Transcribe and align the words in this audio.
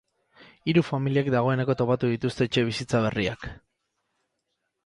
Hiru 0.71 0.83
familiek 0.87 1.29
dagoeneko 1.35 1.77
topatu 1.83 2.11
dituzte 2.13 2.47
etxe 2.49 2.65
bitza 2.71 3.03
berriak. 3.07 3.49